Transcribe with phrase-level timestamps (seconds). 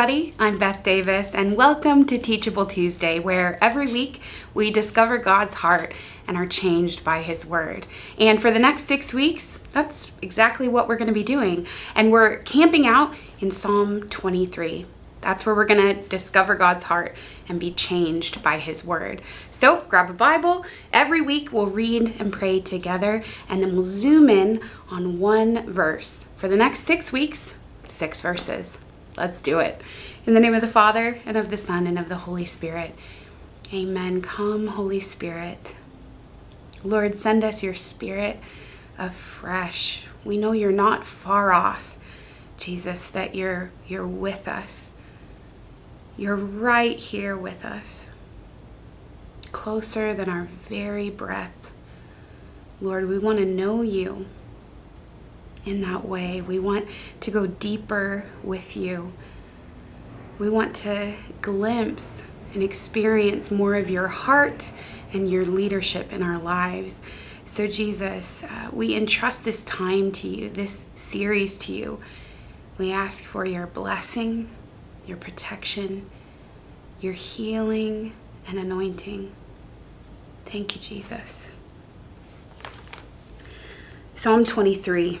[0.00, 0.32] everybody.
[0.38, 4.22] I'm Beth Davis, and welcome to Teachable Tuesday, where every week
[4.54, 5.92] we discover God's heart
[6.26, 7.86] and are changed by His Word.
[8.16, 11.66] And for the next six weeks, that's exactly what we're going to be doing.
[11.94, 14.86] And we're camping out in Psalm 23.
[15.20, 17.14] That's where we're going to discover God's heart
[17.46, 19.20] and be changed by His Word.
[19.50, 20.64] So grab a Bible.
[20.94, 26.30] Every week we'll read and pray together, and then we'll zoom in on one verse.
[26.36, 28.78] For the next six weeks, six verses.
[29.16, 29.80] Let's do it.
[30.26, 32.94] In the name of the Father, and of the Son, and of the Holy Spirit.
[33.72, 34.22] Amen.
[34.22, 35.74] Come, Holy Spirit.
[36.82, 38.38] Lord, send us your spirit
[38.98, 40.04] afresh.
[40.24, 41.96] We know you're not far off,
[42.56, 44.90] Jesus, that you're you're with us.
[46.16, 48.08] You're right here with us.
[49.52, 51.70] Closer than our very breath.
[52.80, 54.26] Lord, we want to know you
[55.64, 56.40] in that way.
[56.40, 56.86] We want
[57.20, 59.12] to go deeper with you.
[60.38, 62.22] We want to glimpse
[62.54, 64.72] and experience more of your heart
[65.12, 67.00] and your leadership in our lives.
[67.44, 72.00] So, Jesus, uh, we entrust this time to you, this series to you.
[72.78, 74.48] We ask for your blessing,
[75.06, 76.08] your protection,
[77.00, 78.12] your healing,
[78.46, 79.32] and anointing.
[80.46, 81.52] Thank you, Jesus.
[84.14, 85.20] Psalm 23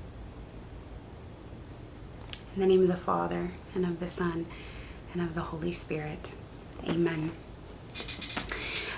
[2.53, 4.45] In the name of the Father, and of the Son,
[5.13, 6.33] and of the Holy Spirit.
[6.85, 7.31] Amen.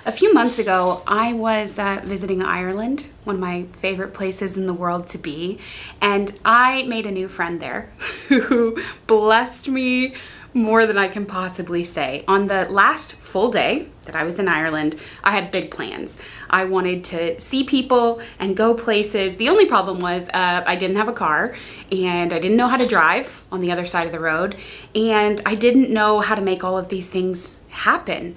[0.04, 4.66] A few months ago, I was uh, visiting Ireland, one of my favorite places in
[4.66, 5.60] the world to be,
[6.00, 7.92] and I made a new friend there
[8.28, 10.14] who blessed me
[10.54, 12.24] more than I can possibly say.
[12.28, 16.18] On the last full day that I was in Ireland, I had big plans.
[16.48, 19.36] I wanted to see people and go places.
[19.36, 21.54] The only problem was uh, I didn't have a car
[21.90, 24.56] and I didn't know how to drive on the other side of the road,
[24.94, 28.36] and I didn't know how to make all of these things happen.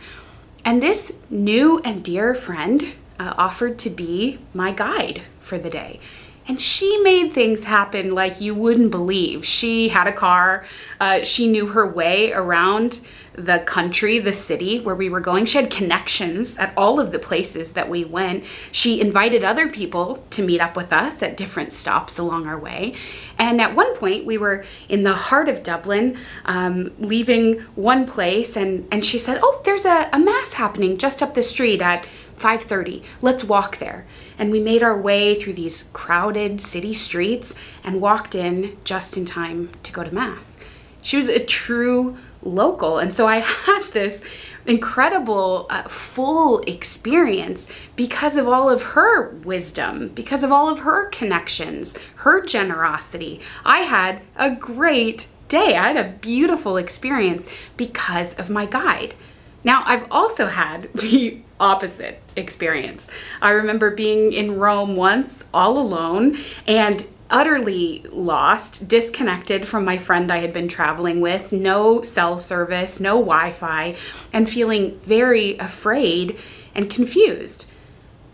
[0.66, 6.00] And this new and dear friend uh, offered to be my guide for the day.
[6.48, 9.46] And she made things happen like you wouldn't believe.
[9.46, 10.64] She had a car,
[11.00, 13.02] uh, she knew her way around
[13.38, 15.46] the country, the city where we were going.
[15.46, 18.44] She had connections at all of the places that we went.
[18.72, 22.96] She invited other people to meet up with us at different stops along our way.
[23.38, 28.58] And at one point, we were in the heart of Dublin, um, leaving one place,
[28.58, 32.08] and, and she said, Oh, there's a, a mass happening just up the street at
[32.38, 33.04] 5:30.
[33.22, 34.06] Let's walk there.
[34.40, 39.26] And we made our way through these crowded city streets and walked in just in
[39.26, 40.58] time to go to mass.
[41.02, 42.98] She was a true local.
[43.00, 44.24] And so I had this
[44.66, 51.08] incredible uh, full experience because of all of her wisdom, because of all of her
[51.10, 53.40] connections, her generosity.
[53.66, 55.78] I had a great day.
[55.78, 57.48] I had a beautiful experience
[57.78, 59.16] because of my guide.
[59.64, 63.08] Now, I've also had the opposite experience.
[63.42, 70.32] I remember being in Rome once all alone and utterly lost, disconnected from my friend
[70.32, 73.96] I had been traveling with, no cell service, no Wi Fi,
[74.32, 76.38] and feeling very afraid
[76.74, 77.66] and confused.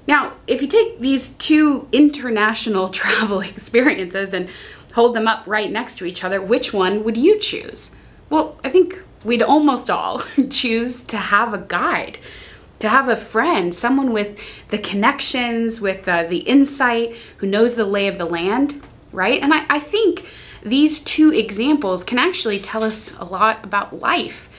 [0.08, 4.50] Now, if you take these two international travel experiences and
[4.94, 7.96] hold them up right next to each other, which one would you choose?
[8.30, 10.20] Well, I think we'd almost all
[10.50, 12.18] choose to have a guide,
[12.84, 14.38] to have a friend, someone with
[14.68, 18.82] the connections, with uh, the insight, who knows the lay of the land,
[19.14, 19.42] right?
[19.42, 20.30] And I, I think
[20.62, 24.50] these two examples can actually tell us a lot about life.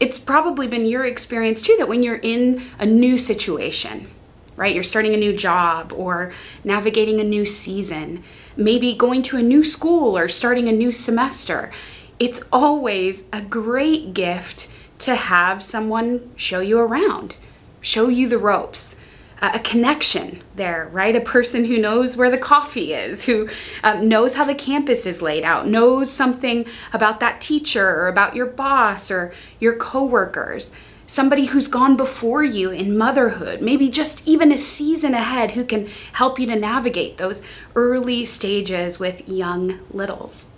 [0.00, 4.08] It's probably been your experience too that when you're in a new situation,
[4.56, 4.74] right?
[4.74, 6.32] You're starting a new job or
[6.64, 8.24] navigating a new season,
[8.56, 11.70] maybe going to a new school or starting a new semester
[12.18, 17.36] it's always a great gift to have someone show you around,
[17.80, 18.96] show you the ropes.
[19.42, 21.14] Uh, a connection there, right?
[21.14, 23.50] A person who knows where the coffee is, who
[23.84, 26.64] um, knows how the campus is laid out, knows something
[26.94, 30.72] about that teacher or about your boss or your coworkers.
[31.06, 35.88] Somebody who's gone before you in motherhood, maybe just even a season ahead, who can
[36.14, 37.42] help you to navigate those
[37.74, 40.48] early stages with young littles.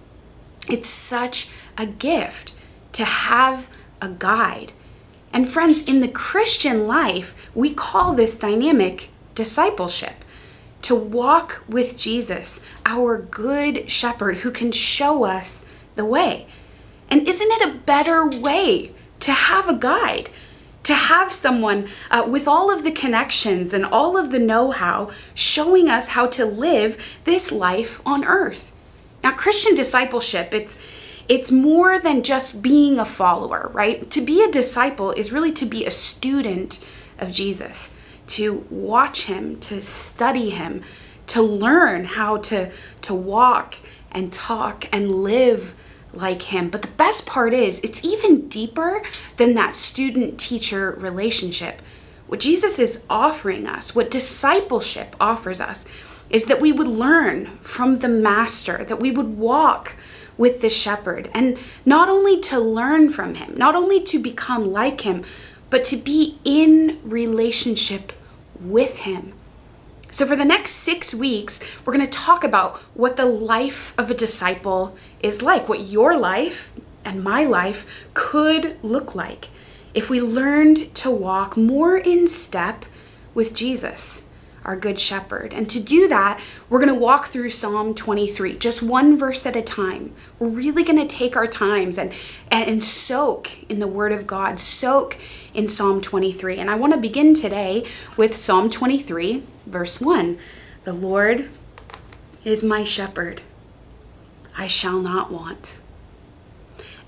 [0.70, 2.54] It's such a gift
[2.92, 3.70] to have
[4.00, 4.72] a guide.
[5.32, 10.24] And friends, in the Christian life, we call this dynamic discipleship.
[10.82, 15.64] To walk with Jesus, our good shepherd who can show us
[15.96, 16.46] the way.
[17.10, 20.30] And isn't it a better way to have a guide?
[20.84, 25.10] To have someone uh, with all of the connections and all of the know how
[25.34, 28.72] showing us how to live this life on earth.
[29.22, 30.78] Now, Christian discipleship, it's
[31.28, 34.10] it's more than just being a follower, right?
[34.10, 36.84] To be a disciple is really to be a student
[37.18, 37.94] of Jesus,
[38.28, 40.82] to watch him, to study him,
[41.26, 42.70] to learn how to,
[43.02, 43.74] to walk
[44.10, 45.74] and talk and live
[46.14, 46.70] like him.
[46.70, 49.02] But the best part is, it's even deeper
[49.36, 51.82] than that student teacher relationship.
[52.26, 55.86] What Jesus is offering us, what discipleship offers us,
[56.30, 59.96] is that we would learn from the master, that we would walk
[60.38, 61.28] with the shepherd.
[61.34, 65.24] And not only to learn from him, not only to become like him,
[65.68, 68.12] but to be in relationship
[68.58, 69.34] with him.
[70.10, 74.10] So, for the next six weeks, we're going to talk about what the life of
[74.10, 76.72] a disciple is like, what your life
[77.04, 79.48] and my life could look like
[79.92, 82.86] if we learned to walk more in step
[83.34, 84.27] with Jesus
[84.68, 85.54] our good shepherd.
[85.54, 86.38] And to do that,
[86.68, 90.12] we're going to walk through Psalm 23, just one verse at a time.
[90.38, 92.12] We're really going to take our times and,
[92.50, 95.16] and, soak in the Word of God, soak
[95.54, 96.58] in Psalm 23.
[96.58, 97.86] And I want to begin today
[98.18, 100.38] with Psalm 23, verse 1.
[100.84, 101.48] The Lord
[102.44, 103.40] is my shepherd,
[104.54, 105.78] I shall not want.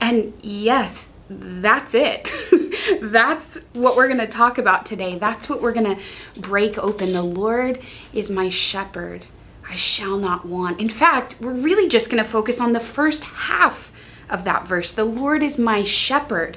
[0.00, 2.32] And yes, that's it.
[3.02, 5.18] that's what we're going to talk about today.
[5.18, 6.02] That's what we're going to
[6.40, 7.12] break open.
[7.12, 7.80] The Lord
[8.12, 9.26] is my shepherd.
[9.68, 10.80] I shall not want.
[10.80, 13.92] In fact, we're really just going to focus on the first half
[14.28, 14.92] of that verse.
[14.92, 16.56] The Lord is my shepherd.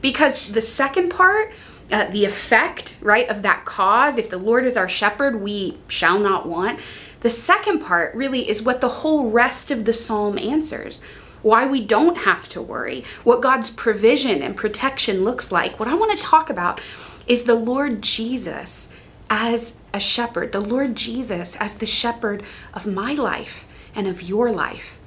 [0.00, 1.52] Because the second part,
[1.90, 6.18] uh, the effect, right, of that cause, if the Lord is our shepherd, we shall
[6.18, 6.80] not want.
[7.20, 11.02] The second part really is what the whole rest of the psalm answers
[11.42, 15.78] why we don't have to worry, what God's provision and protection looks like.
[15.78, 16.80] What I want to talk about
[17.26, 18.92] is the Lord Jesus
[19.28, 22.42] as a shepherd, the Lord Jesus as the shepherd
[22.74, 24.98] of my life and of your life.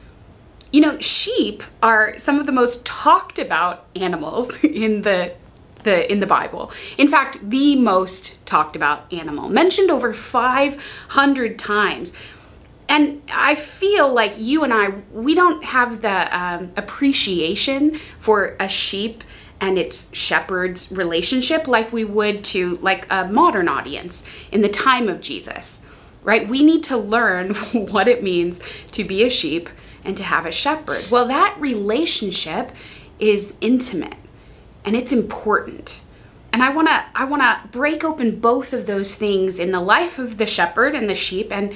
[0.71, 5.33] You know, sheep are some of the most talked about animals in the
[5.83, 6.71] the in the Bible.
[6.97, 12.13] In fact, the most talked about animal, mentioned over 500 times
[12.89, 18.67] and I feel like you and I, we don't have the um, appreciation for a
[18.67, 19.23] sheep
[19.61, 25.07] and its shepherd's relationship like we would to like a modern audience in the time
[25.07, 25.85] of Jesus,
[26.21, 26.47] right?
[26.47, 28.61] We need to learn what it means
[28.91, 29.69] to be a sheep
[30.03, 31.09] and to have a shepherd.
[31.09, 32.71] Well, that relationship
[33.19, 34.17] is intimate
[34.83, 36.01] and it's important.
[36.51, 39.79] And I want to I want to break open both of those things in the
[39.79, 41.73] life of the shepherd and the sheep and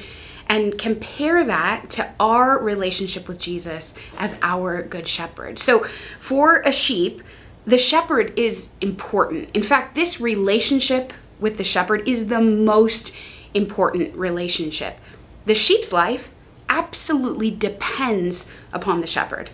[0.50, 5.60] and compare that to our relationship with Jesus as our good shepherd.
[5.60, 5.84] So,
[6.20, 7.22] for a sheep,
[7.66, 9.50] the shepherd is important.
[9.54, 13.14] In fact, this relationship with the shepherd is the most
[13.54, 14.98] important relationship.
[15.46, 16.34] The sheep's life
[16.70, 19.50] absolutely depends upon the shepherd.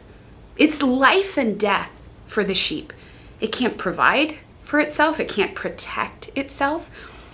[0.58, 2.94] It's life and death for the sheep.
[3.40, 6.90] It can't provide for itself, it can't protect itself.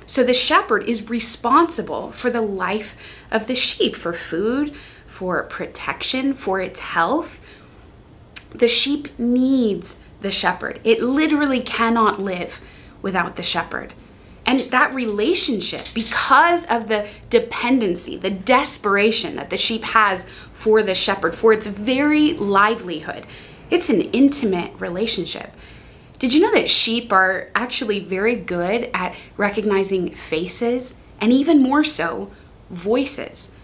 [0.06, 2.98] So the shepherd is responsible for the life
[3.32, 4.74] of the sheep, for food,
[5.08, 7.42] for protection, for its health.
[8.52, 10.80] The sheep needs the shepherd.
[10.84, 12.62] It literally cannot live
[13.02, 13.94] without the shepherd.
[14.46, 20.96] And that relationship, because of the dependency, the desperation that the sheep has for the
[20.96, 23.28] shepherd, for its very livelihood,
[23.70, 25.54] it's an intimate relationship.
[26.18, 31.84] Did you know that sheep are actually very good at recognizing faces and even more
[31.84, 32.32] so,
[32.70, 33.56] voices?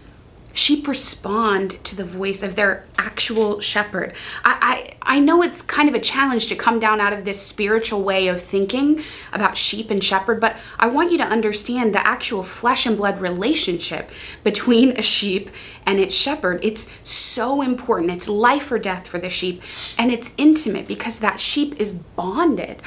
[0.52, 4.14] Sheep respond to the voice of their actual shepherd.
[4.42, 8.02] I, I know it's kind of a challenge to come down out of this spiritual
[8.02, 9.02] way of thinking
[9.34, 13.20] about sheep and shepherd, but I want you to understand the actual flesh and blood
[13.20, 14.10] relationship
[14.42, 15.50] between a sheep
[15.84, 16.64] and its shepherd.
[16.64, 18.12] It's so important.
[18.12, 19.62] It's life or death for the sheep,
[19.98, 22.80] and it's intimate because that sheep is bonded,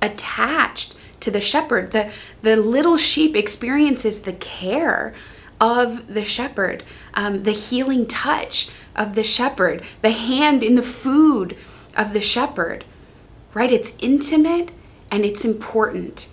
[0.00, 1.90] attached to the shepherd.
[1.90, 2.10] The,
[2.42, 5.12] the little sheep experiences the care
[5.60, 6.84] of the shepherd,
[7.14, 11.56] um, the healing touch of the shepherd, the hand in the food
[11.96, 12.84] of the shepherd,
[13.54, 13.72] right?
[13.72, 14.70] It's intimate
[15.10, 16.28] and it's important.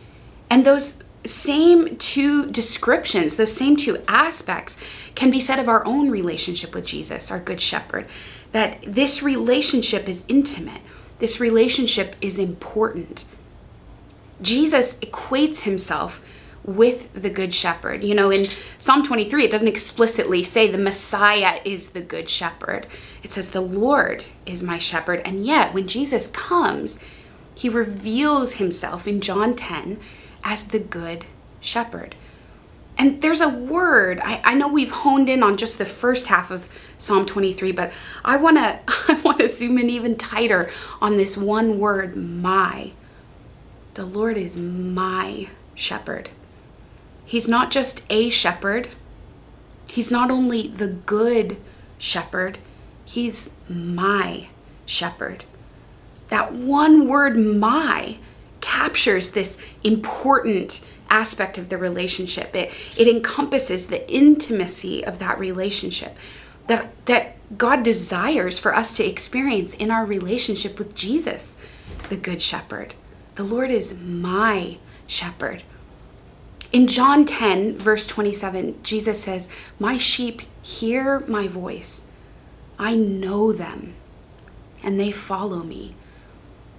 [0.50, 4.77] And those same two descriptions, those same two aspects
[5.15, 8.08] can be said of our own relationship with Jesus, our good shepherd.
[8.51, 10.82] That this relationship is intimate,
[11.20, 13.25] this relationship is important.
[14.42, 16.22] Jesus equates himself
[16.63, 18.03] with the good shepherd.
[18.03, 18.46] You know, in
[18.77, 22.88] Psalm 23, it doesn't explicitly say the Messiah is the good shepherd.
[23.22, 25.22] It says the Lord is my shepherd.
[25.25, 27.00] And yet, when Jesus comes,
[27.55, 30.00] he reveals himself in John 10
[30.43, 31.25] as the good
[31.60, 32.15] shepherd.
[32.98, 36.51] And there's a word, I, I know we've honed in on just the first half
[36.51, 37.91] of Psalm 23, but
[38.24, 40.70] I wanna I wanna zoom in even tighter
[41.01, 42.91] on this one word, my.
[43.96, 46.29] The Lord is my shepherd.
[47.25, 48.89] He's not just a shepherd,
[49.88, 51.58] he's not only the good
[51.98, 52.58] shepherd,
[53.06, 54.48] he's my
[54.86, 55.46] shepherd.
[56.30, 58.18] That one word, my,
[58.62, 62.56] captures this important aspect of the relationship.
[62.56, 66.18] It, it encompasses the intimacy of that relationship
[66.68, 71.58] that, that God desires for us to experience in our relationship with Jesus,
[72.10, 72.96] the Good Shepherd.
[73.36, 74.77] The Lord is my
[75.08, 75.63] shepherd.
[76.74, 79.48] In John 10, verse 27, Jesus says,
[79.80, 82.03] My sheep hear my voice.
[82.80, 83.94] I know them,
[84.82, 85.94] and they follow me.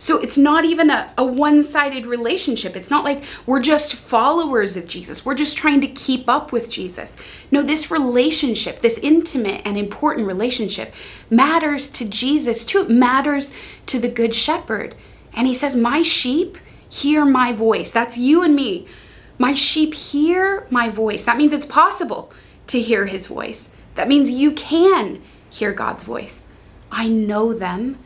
[0.01, 2.75] So it's not even a, a one sided relationship.
[2.75, 5.25] It's not like we're just followers of Jesus.
[5.25, 7.17] We're just trying to keep up with Jesus.
[7.53, 10.93] No, this relationship, this intimate and important relationship,
[11.31, 12.81] matters to Jesus too.
[12.81, 13.55] It matters
[13.87, 14.97] to the Good Shepherd.
[15.33, 17.93] And he says, My sheep hear my voice.
[17.93, 18.89] That's you and me.
[19.39, 21.25] My sheep hear my voice.
[21.25, 22.33] That means it's possible
[22.69, 23.71] to hear his voice.
[23.95, 26.43] That means you can hear God's voice.
[26.91, 27.99] I know them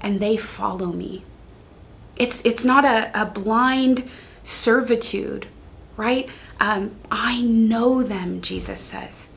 [0.00, 1.24] and they follow me.
[2.16, 4.08] It's, it's not a, a blind
[4.42, 5.46] servitude,
[5.96, 6.28] right?
[6.60, 9.28] Um, I know them, Jesus says.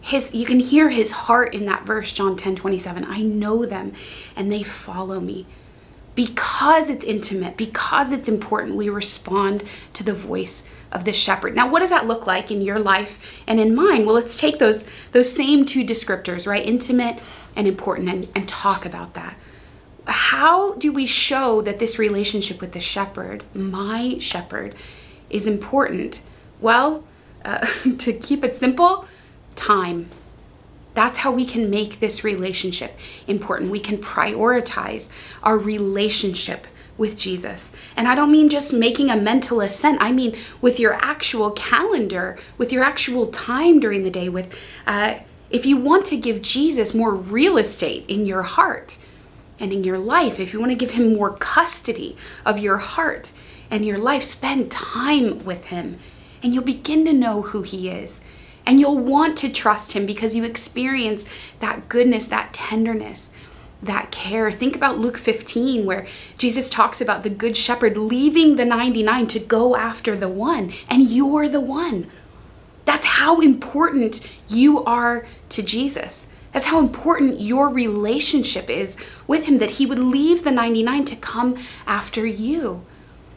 [0.00, 3.04] His, you can hear his heart in that verse, John 10 27.
[3.04, 3.92] I know them
[4.34, 5.46] and they follow me.
[6.14, 11.54] Because it's intimate, because it's important, we respond to the voice of the shepherd.
[11.54, 14.06] Now, what does that look like in your life and in mine?
[14.06, 16.64] Well, let's take those those same two descriptors, right?
[16.64, 17.18] Intimate
[17.54, 19.36] and important, and, and talk about that.
[20.06, 24.74] How do we show that this relationship with the shepherd, my shepherd,
[25.30, 26.22] is important?
[26.60, 27.04] Well,
[27.44, 27.66] uh,
[27.98, 29.06] to keep it simple,
[29.54, 30.08] time.
[30.94, 33.70] That's how we can make this relationship important.
[33.70, 35.10] We can prioritize
[35.42, 36.66] our relationship
[36.98, 37.72] with Jesus.
[37.96, 42.38] And I don't mean just making a mental assent, I mean with your actual calendar,
[42.58, 45.16] with your actual time during the day, with uh,
[45.50, 48.98] if you want to give Jesus more real estate in your heart
[49.58, 53.32] and in your life, if you want to give him more custody of your heart
[53.70, 55.98] and your life, spend time with him
[56.42, 58.20] and you'll begin to know who he is.
[58.64, 61.28] And you'll want to trust him because you experience
[61.60, 63.32] that goodness, that tenderness
[63.86, 64.50] that care.
[64.50, 66.06] Think about Luke 15, where
[66.38, 71.10] Jesus talks about the good shepherd leaving the 99 to go after the one, and
[71.10, 72.06] you're the one.
[72.84, 76.28] That's how important you are to Jesus.
[76.52, 81.16] That's how important your relationship is with Him, that He would leave the 99 to
[81.16, 82.86] come after you.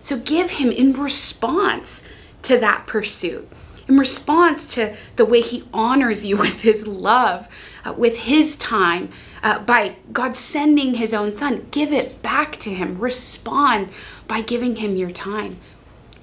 [0.02, 2.04] So give Him in response
[2.44, 3.52] to that pursuit,
[3.90, 7.50] in response to the way He honors you with His love,
[7.84, 9.10] uh, with His time,
[9.44, 11.68] uh, by God sending His own Son.
[11.72, 13.00] Give it back to Him.
[13.00, 13.90] Respond
[14.28, 15.58] by giving Him your time.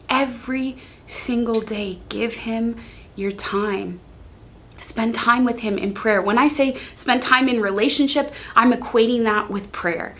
[0.08, 2.76] Every single day, give Him
[3.14, 4.00] your time.
[4.78, 6.20] Spend time with Him in prayer.
[6.20, 10.14] When I say spend time in relationship, I'm equating that with prayer.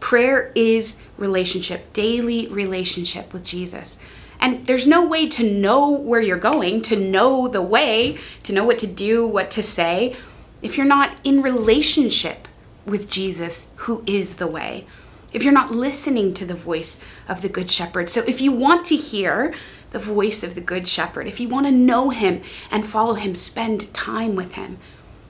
[0.00, 3.98] Prayer is relationship, daily relationship with Jesus.
[4.40, 8.64] And there's no way to know where you're going, to know the way, to know
[8.64, 10.14] what to do, what to say,
[10.62, 12.48] if you're not in relationship
[12.84, 14.86] with Jesus, who is the way,
[15.32, 18.08] if you're not listening to the voice of the Good Shepherd.
[18.08, 19.54] So, if you want to hear
[19.90, 23.34] the voice of the Good Shepherd, if you want to know him and follow him,
[23.34, 24.78] spend time with him.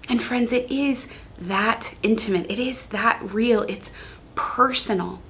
[0.08, 1.08] And, friends, it is
[1.40, 3.92] that intimate, it is that real, it's
[4.34, 5.20] personal.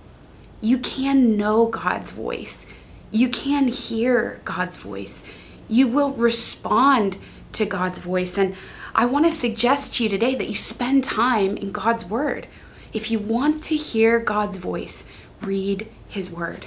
[0.60, 2.66] You can know God's voice.
[3.10, 5.24] You can hear God's voice.
[5.68, 7.18] You will respond
[7.52, 8.36] to God's voice.
[8.36, 8.54] And
[8.98, 12.48] I want to suggest to you today that you spend time in God's Word.
[12.92, 15.08] If you want to hear God's voice,
[15.40, 16.66] read His Word.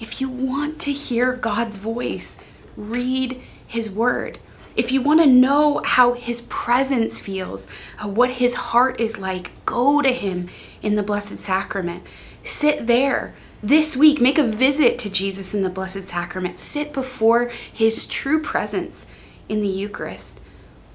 [0.00, 2.36] If you want to hear God's voice,
[2.76, 4.40] read His Word.
[4.74, 7.68] If you want to know how His presence feels,
[8.02, 10.48] uh, what His heart is like, go to Him
[10.82, 12.02] in the Blessed Sacrament.
[12.42, 14.20] Sit there this week.
[14.20, 16.58] Make a visit to Jesus in the Blessed Sacrament.
[16.58, 19.06] Sit before His true presence
[19.48, 20.42] in the Eucharist.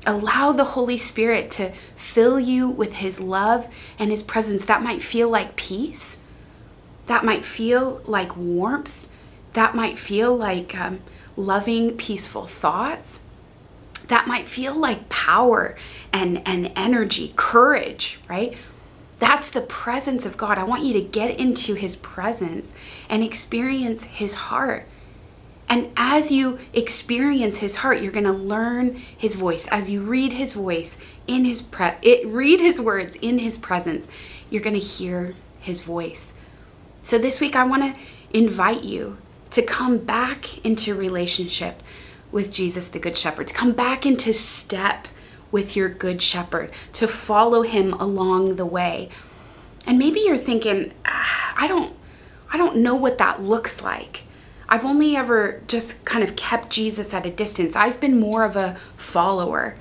[0.05, 3.67] Allow the Holy Spirit to fill you with His love
[4.00, 4.65] and His presence.
[4.65, 6.17] That might feel like peace.
[7.05, 9.08] That might feel like warmth.
[9.53, 11.01] That might feel like um,
[11.36, 13.20] loving, peaceful thoughts
[14.12, 15.74] that might feel like power
[16.12, 18.62] and, and energy, courage, right?
[19.20, 20.58] That's the presence of God.
[20.58, 22.74] I want you to get into His presence
[23.08, 24.86] and experience His heart.
[25.71, 29.69] And as you experience His heart, you're going to learn His voice.
[29.69, 30.97] As you read His voice
[31.27, 34.09] in His pre, it, read His words in His presence,
[34.49, 36.33] you're going to hear His voice.
[37.03, 38.01] So this week, I want to
[38.37, 39.17] invite you
[39.51, 41.81] to come back into relationship
[42.33, 45.07] with Jesus, the Good Shepherd, to come back into step
[45.51, 49.07] with your Good Shepherd, to follow him along the way.
[49.87, 51.95] And maybe you're thinking, ah, I don't,
[52.51, 54.23] I don't know what that looks like.
[54.71, 57.75] I've only ever just kind of kept Jesus at a distance.
[57.75, 59.75] I've been more of a follower.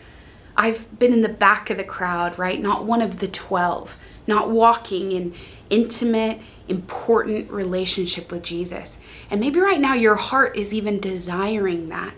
[0.57, 2.61] I've been in the back of the crowd, right?
[2.61, 5.33] Not one of the 12, not walking in
[5.71, 8.99] intimate, important relationship with Jesus.
[9.31, 12.13] And maybe right now your heart is even desiring that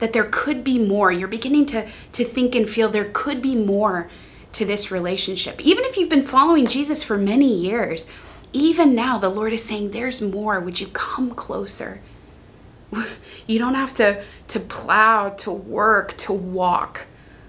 [0.00, 1.12] that there could be more.
[1.12, 4.08] You're beginning to, to think and feel there could be more
[4.54, 5.60] to this relationship.
[5.60, 8.08] Even if you've been following Jesus for many years,
[8.52, 10.60] even now the Lord is saying, There's more.
[10.60, 12.00] Would you come closer?
[13.46, 17.06] You don't have to, to plow, to work, to walk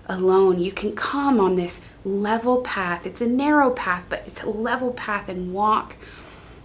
[0.07, 0.59] alone.
[0.59, 3.05] You can come on this level path.
[3.05, 5.95] It's a narrow path, but it's a level path and walk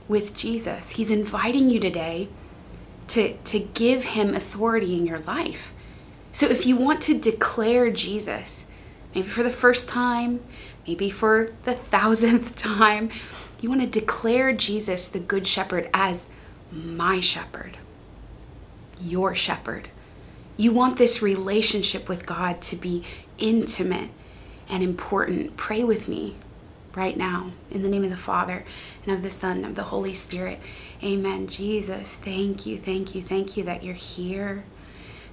[0.09, 0.91] with Jesus.
[0.91, 2.29] He's inviting you today
[3.09, 5.73] to, to give him authority in your life.
[6.33, 8.67] So if you want to declare Jesus,
[9.15, 10.41] maybe for the first time,
[10.87, 13.11] maybe for the thousandth time,
[13.61, 16.29] you want to declare Jesus, the Good Shepherd, as
[16.71, 17.79] my shepherd,
[19.01, 19.89] your shepherd.
[20.57, 23.05] You want this relationship with God to be
[23.39, 24.11] intimate
[24.69, 25.57] and important.
[25.57, 26.37] Pray with me
[26.95, 28.65] right now in the name of the Father
[29.05, 30.61] and of the Son and of the Holy Spirit.
[31.03, 31.47] Amen.
[31.47, 34.65] Jesus, thank you, thank you, thank you that you're here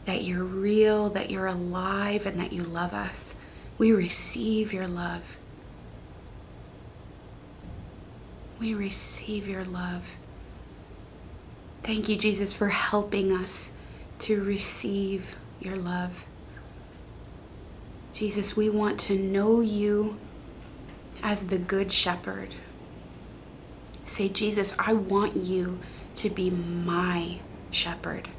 [0.06, 3.36] that you're real, that you're alive, and that you love us.
[3.78, 5.38] We receive your love.
[8.60, 10.16] We receive your love.
[11.84, 13.72] Thank you, Jesus, for helping us
[14.20, 16.26] to receive your love.
[18.14, 20.18] Jesus, we want to know you
[21.22, 22.56] as the Good Shepherd.
[24.06, 25.80] Say, Jesus, I want you
[26.16, 27.40] to be my
[27.72, 28.30] shepherd.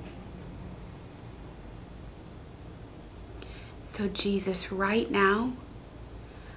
[3.84, 5.52] So, Jesus, right now,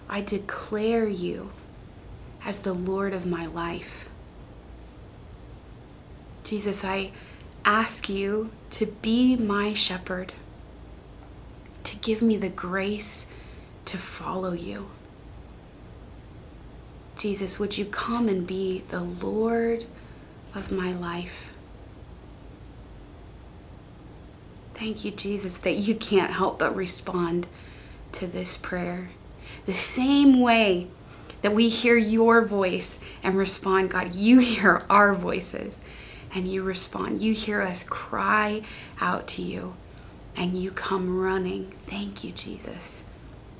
[0.09, 1.51] I declare you
[2.45, 4.07] as the Lord of my life.
[6.43, 7.11] Jesus, I
[7.65, 10.33] ask you to be my shepherd,
[11.83, 13.27] to give me the grace
[13.85, 14.87] to follow you.
[17.17, 19.85] Jesus, would you come and be the Lord
[20.53, 21.51] of my life?
[24.73, 27.47] Thank you, Jesus, that you can't help but respond
[28.11, 29.09] to this prayer.
[29.65, 30.87] The same way
[31.41, 35.79] that we hear your voice and respond, God, you hear our voices
[36.33, 37.21] and you respond.
[37.21, 38.61] You hear us cry
[38.99, 39.75] out to you
[40.35, 41.71] and you come running.
[41.85, 43.03] Thank you, Jesus.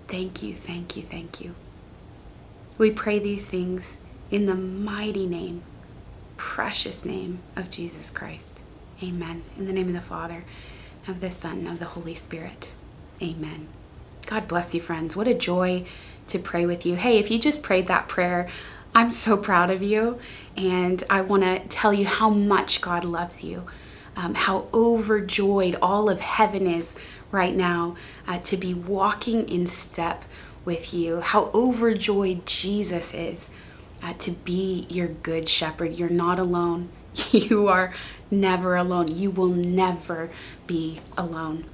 [0.07, 1.55] Thank you, thank you, thank you.
[2.77, 3.97] We pray these things
[4.29, 5.63] in the mighty name,
[6.37, 8.61] precious name of Jesus Christ.
[9.01, 9.43] Amen.
[9.57, 10.43] In the name of the Father
[11.07, 12.69] of the Son, of the Holy Spirit.
[13.21, 13.67] Amen.
[14.25, 15.15] God bless you, friends.
[15.15, 15.85] What a joy
[16.27, 16.95] to pray with you.
[16.95, 18.47] Hey, if you just prayed that prayer,
[18.93, 20.19] I'm so proud of you.
[20.55, 23.63] And I want to tell you how much God loves you,
[24.15, 26.95] um, how overjoyed all of heaven is
[27.31, 27.95] right now
[28.27, 30.25] uh, to be walking in step
[30.65, 33.49] with you, how overjoyed Jesus is
[34.01, 35.93] uh, to be your good shepherd.
[35.93, 36.89] You're not alone.
[37.31, 37.93] You are
[38.29, 39.07] never alone.
[39.07, 40.29] You will never
[40.67, 41.65] be alone.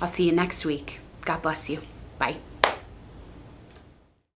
[0.00, 1.00] I'll see you next week.
[1.22, 1.80] God bless you.
[2.18, 2.38] Bye.